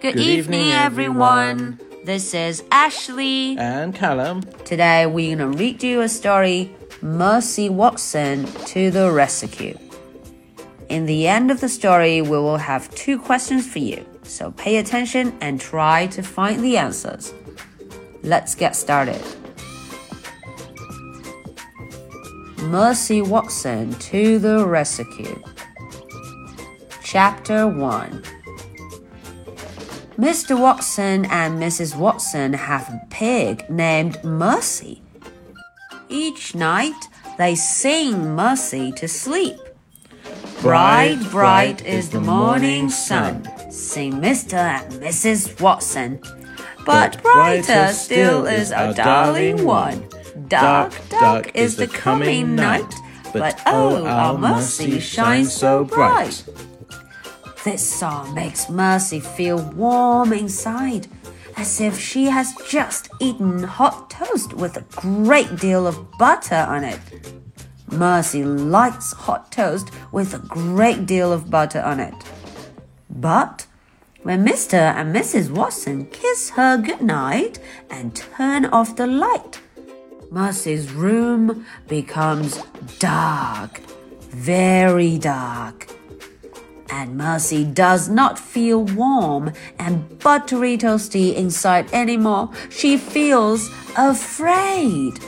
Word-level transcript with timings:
Good, 0.00 0.14
Good 0.14 0.22
evening, 0.22 0.60
evening, 0.60 0.72
everyone. 0.74 1.80
This 2.04 2.32
is 2.32 2.62
Ashley. 2.70 3.58
And 3.58 3.92
Callum. 3.92 4.42
Today 4.64 5.06
we're 5.06 5.36
gonna 5.36 5.50
read 5.50 5.82
you 5.82 6.02
a 6.02 6.08
story 6.08 6.72
Mercy 7.02 7.68
Watson 7.68 8.44
to 8.66 8.92
the 8.92 9.10
Rescue. 9.10 9.76
In 10.88 11.06
the 11.06 11.26
end 11.26 11.50
of 11.50 11.60
the 11.60 11.68
story, 11.68 12.22
we 12.22 12.28
will 12.28 12.58
have 12.58 12.88
two 12.94 13.18
questions 13.18 13.66
for 13.66 13.80
you, 13.80 14.06
so 14.22 14.52
pay 14.52 14.76
attention 14.76 15.36
and 15.40 15.60
try 15.60 16.06
to 16.06 16.22
find 16.22 16.62
the 16.62 16.76
answers. 16.76 17.34
Let's 18.22 18.54
get 18.54 18.76
started. 18.76 19.20
Mercy 22.58 23.20
Watson 23.20 23.94
to 23.94 24.38
the 24.38 24.64
Rescue. 24.64 25.42
Chapter 27.02 27.66
1 27.66 28.37
Mr. 30.18 30.58
Watson 30.58 31.26
and 31.26 31.62
Mrs. 31.62 31.96
Watson 31.96 32.52
have 32.52 32.88
a 32.88 33.06
pig 33.08 33.70
named 33.70 34.22
Mercy. 34.24 35.00
Each 36.08 36.56
night 36.56 37.06
they 37.38 37.54
sing 37.54 38.34
Mercy 38.34 38.90
to 38.92 39.06
sleep. 39.06 39.56
Bright, 40.60 41.20
bright 41.30 41.86
is 41.86 42.10
the 42.10 42.20
morning 42.20 42.90
sun, 42.90 43.44
sing 43.70 44.14
Mr. 44.14 44.54
and 44.54 44.92
Mrs. 44.94 45.60
Watson. 45.60 46.20
But 46.84 47.22
brighter 47.22 47.92
still 47.92 48.44
is 48.44 48.72
our 48.72 48.92
darling 48.94 49.64
one. 49.64 50.08
Dark, 50.48 50.94
dark 51.10 51.54
is 51.54 51.76
the 51.76 51.86
coming 51.86 52.56
night, 52.56 52.92
but 53.32 53.60
oh, 53.66 53.98
oh 53.98 54.06
our 54.06 54.36
Mercy 54.36 54.98
shines 54.98 55.52
so 55.52 55.84
bright. 55.84 56.42
This 57.64 57.86
song 57.86 58.34
makes 58.34 58.70
Mercy 58.70 59.18
feel 59.18 59.58
warm 59.58 60.32
inside, 60.32 61.08
as 61.56 61.80
if 61.80 61.98
she 61.98 62.26
has 62.26 62.54
just 62.68 63.10
eaten 63.20 63.64
hot 63.64 64.10
toast 64.10 64.54
with 64.54 64.76
a 64.76 64.84
great 64.94 65.56
deal 65.56 65.86
of 65.86 66.10
butter 66.18 66.54
on 66.68 66.84
it. 66.84 67.00
Mercy 67.90 68.44
likes 68.44 69.12
hot 69.12 69.50
toast 69.50 69.90
with 70.12 70.34
a 70.34 70.38
great 70.38 71.04
deal 71.04 71.32
of 71.32 71.50
butter 71.50 71.80
on 71.80 71.98
it. 71.98 72.14
But 73.10 73.66
when 74.22 74.46
Mr. 74.46 74.74
and 74.74 75.14
Mrs. 75.14 75.50
Watson 75.50 76.06
kiss 76.06 76.50
her 76.50 76.78
goodnight 76.78 77.58
and 77.90 78.14
turn 78.14 78.66
off 78.66 78.94
the 78.94 79.08
light, 79.08 79.60
Mercy's 80.30 80.92
room 80.92 81.66
becomes 81.88 82.62
dark, 83.00 83.78
very 84.30 85.18
dark. 85.18 85.97
And 86.90 87.16
Mercy 87.16 87.64
does 87.64 88.08
not 88.08 88.38
feel 88.38 88.84
warm 88.84 89.52
and 89.78 90.18
buttery 90.18 90.78
toasty 90.78 91.34
inside 91.34 91.92
anymore. 91.92 92.50
She 92.70 92.96
feels 92.96 93.68
afraid. 93.96 95.18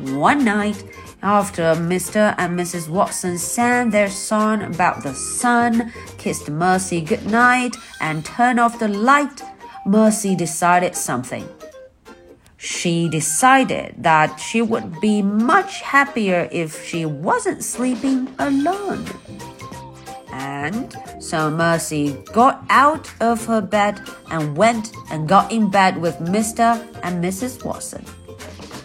One 0.00 0.44
night, 0.44 0.82
after 1.22 1.74
Mr. 1.74 2.34
and 2.38 2.58
Mrs. 2.58 2.88
Watson 2.88 3.36
sang 3.36 3.90
their 3.90 4.08
song 4.08 4.62
about 4.62 5.02
the 5.02 5.14
sun, 5.14 5.92
kissed 6.16 6.48
Mercy 6.48 7.02
goodnight, 7.02 7.76
and 8.00 8.24
turned 8.24 8.58
off 8.58 8.78
the 8.78 8.88
light, 8.88 9.42
Mercy 9.84 10.34
decided 10.34 10.96
something. 10.96 11.46
She 12.56 13.08
decided 13.08 13.94
that 13.98 14.38
she 14.38 14.62
would 14.62 15.00
be 15.00 15.22
much 15.22 15.80
happier 15.80 16.48
if 16.52 16.84
she 16.84 17.04
wasn't 17.06 17.64
sleeping 17.64 18.34
alone. 18.38 19.06
And 20.40 20.96
so 21.18 21.50
Mercy 21.50 22.16
got 22.32 22.64
out 22.70 23.12
of 23.20 23.44
her 23.44 23.60
bed 23.60 24.00
and 24.30 24.56
went 24.56 24.92
and 25.10 25.28
got 25.28 25.52
in 25.52 25.70
bed 25.70 26.00
with 26.00 26.16
Mr. 26.16 26.80
and 27.02 27.22
Mrs. 27.22 27.62
Watson. 27.62 28.04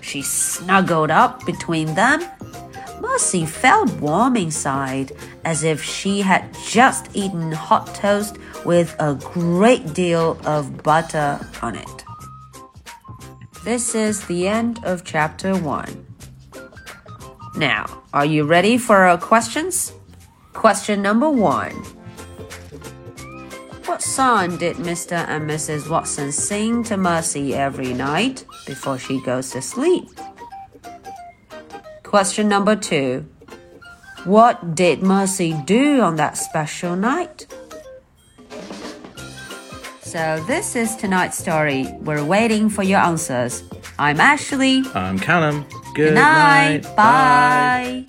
She 0.00 0.20
snuggled 0.20 1.12
up 1.12 1.46
between 1.46 1.94
them. 1.94 2.24
Mercy 3.00 3.46
felt 3.46 3.92
warm 4.00 4.36
inside, 4.36 5.12
as 5.44 5.62
if 5.62 5.80
she 5.82 6.22
had 6.22 6.42
just 6.66 7.08
eaten 7.14 7.52
hot 7.52 7.94
toast 7.94 8.36
with 8.64 8.96
a 8.98 9.14
great 9.14 9.94
deal 9.94 10.36
of 10.44 10.82
butter 10.82 11.38
on 11.62 11.76
it. 11.76 12.04
This 13.64 13.94
is 13.94 14.26
the 14.26 14.48
end 14.48 14.80
of 14.84 15.04
chapter 15.04 15.56
1. 15.56 16.06
Now, 17.56 18.02
are 18.12 18.26
you 18.26 18.44
ready 18.44 18.76
for 18.76 18.96
our 18.96 19.18
questions? 19.18 19.92
Question 20.54 21.02
number 21.02 21.28
1. 21.28 21.72
What 23.84 24.00
song 24.00 24.56
did 24.56 24.76
Mr. 24.76 25.12
and 25.28 25.48
Mrs. 25.48 25.90
Watson 25.90 26.32
sing 26.32 26.82
to 26.84 26.96
Mercy 26.96 27.54
every 27.54 27.92
night 27.92 28.46
before 28.66 28.98
she 28.98 29.20
goes 29.20 29.50
to 29.50 29.60
sleep? 29.60 30.08
Question 32.02 32.48
number 32.48 32.76
2. 32.76 33.26
What 34.24 34.74
did 34.74 35.02
Mercy 35.02 35.54
do 35.66 36.00
on 36.00 36.16
that 36.16 36.38
special 36.38 36.96
night? 36.96 37.46
So, 40.00 40.42
this 40.46 40.76
is 40.76 40.96
tonight's 40.96 41.36
story. 41.36 41.88
We're 42.00 42.24
waiting 42.24 42.70
for 42.70 42.82
your 42.82 43.00
answers. 43.00 43.64
I'm 43.98 44.20
Ashley. 44.20 44.82
I'm 44.94 45.18
Callum. 45.18 45.66
Good 45.94 46.14
night. 46.14 46.82
Bye. 46.96 48.06